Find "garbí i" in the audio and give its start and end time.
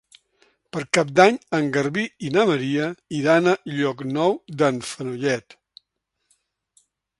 1.75-2.31